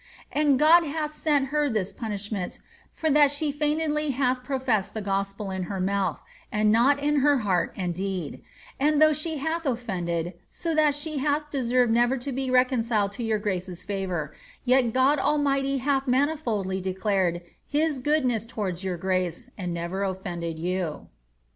And 0.31 0.57
God 0.57 0.83
hath 0.83 1.11
sent 1.11 1.49
her 1.49 1.69
this 1.69 1.93
puni^thment, 1.93 2.59
for 2.91 3.11
that 3.11 3.29
she 3.29 3.51
feigned 3.51 3.93
ly 3.93 4.09
hath 4.09 4.43
professed 4.43 4.95
the 4.95 5.01
Gospel 5.03 5.51
in 5.51 5.65
her 5.69 5.79
mouth, 5.79 6.23
and 6.51 6.71
not 6.71 6.99
in 7.03 7.17
her 7.17 7.37
heart 7.45 7.71
and 7.75 7.93
deed, 7.93 8.41
and 8.79 8.99
though 8.99 9.13
she 9.13 9.37
hath 9.37 9.63
offended, 9.63 10.33
so 10.49 10.73
that 10.73 10.95
she 10.95 11.21
bath 11.21 11.51
deserved 11.51 11.91
never 11.91 12.17
to 12.17 12.31
be 12.31 12.49
reconciled 12.49 13.11
to 13.11 13.23
your 13.23 13.37
grace's 13.37 13.83
favour, 13.83 14.33
yet 14.65 14.91
God 14.91 15.19
Almighty 15.19 15.77
hath 15.77 16.07
manifoldly 16.07 16.81
declared 16.81 17.43
his 17.67 17.99
goodness 17.99 18.47
towards 18.47 18.83
your 18.83 18.97
grace, 18.97 19.51
and 19.55 19.71
never 19.71 20.01
offended 20.01 20.57
you." 20.57 21.09